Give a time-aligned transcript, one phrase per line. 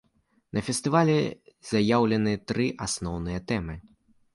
[0.57, 1.17] На фестывалі
[1.75, 3.83] заяўлены тры асноўныя тэмы.